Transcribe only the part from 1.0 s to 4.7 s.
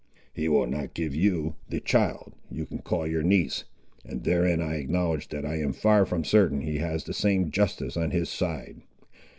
you the child, you call your niece; and therein